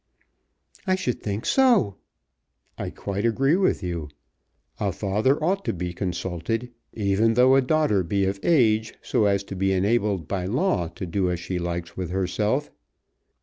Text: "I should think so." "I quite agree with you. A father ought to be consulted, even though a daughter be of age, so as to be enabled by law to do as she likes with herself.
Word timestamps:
"I 0.87 0.95
should 0.95 1.21
think 1.21 1.45
so." 1.45 1.97
"I 2.75 2.89
quite 2.89 3.23
agree 3.23 3.55
with 3.55 3.83
you. 3.83 4.09
A 4.79 4.91
father 4.91 5.37
ought 5.43 5.63
to 5.65 5.73
be 5.73 5.93
consulted, 5.93 6.71
even 6.91 7.35
though 7.35 7.53
a 7.55 7.61
daughter 7.61 8.01
be 8.01 8.25
of 8.25 8.39
age, 8.41 8.95
so 9.03 9.25
as 9.25 9.43
to 9.43 9.55
be 9.55 9.71
enabled 9.71 10.27
by 10.27 10.45
law 10.47 10.87
to 10.87 11.05
do 11.05 11.29
as 11.29 11.39
she 11.39 11.59
likes 11.59 11.95
with 11.95 12.09
herself. 12.09 12.71